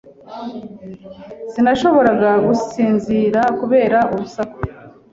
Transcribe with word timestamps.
Sinashoboraga 1.51 2.29
gusinzira 2.47 3.41
kubera 3.59 3.99
urusaku. 4.13 4.59